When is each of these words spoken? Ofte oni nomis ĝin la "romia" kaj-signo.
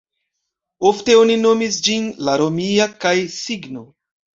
Ofte 0.93 1.17
oni 1.25 1.37
nomis 1.43 1.79
ĝin 1.91 2.11
la 2.25 2.41
"romia" 2.45 2.93
kaj-signo. 3.07 3.91